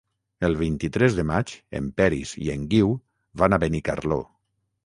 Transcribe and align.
El 0.47 0.55
vint-i-tres 0.61 1.17
de 1.19 1.25
maig 1.31 1.53
en 1.81 1.91
Peris 2.01 2.33
i 2.47 2.49
en 2.57 2.65
Guiu 2.75 2.91
van 3.43 3.55
a 3.55 3.61
Benicarló. 3.67 4.23